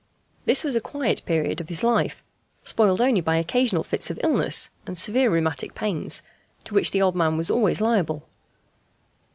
This 0.45 0.63
was 0.63 0.75
a 0.75 0.81
quiet 0.81 1.23
period 1.27 1.61
of 1.61 1.69
his 1.69 1.83
life, 1.83 2.23
spoiled 2.63 2.99
only 3.01 3.21
by 3.21 3.35
occasional 3.37 3.83
fits 3.83 4.09
of 4.09 4.19
illness 4.23 4.71
and 4.87 4.97
severe 4.97 5.29
rheumatic 5.29 5.75
pains, 5.75 6.23
to 6.63 6.73
which 6.73 6.89
the 6.89 7.03
old 7.03 7.15
man 7.15 7.37
was 7.37 7.51
always 7.51 7.79
liable. 7.79 8.27